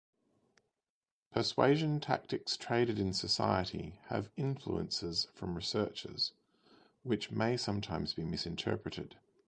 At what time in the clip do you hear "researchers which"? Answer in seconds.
5.53-7.29